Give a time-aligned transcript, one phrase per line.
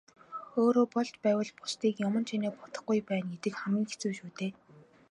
[0.61, 4.51] Өөрөө болж байвал бусдыг юман чинээ бодохгүй байна гэдэг хамгийн хэцүү шүү дээ.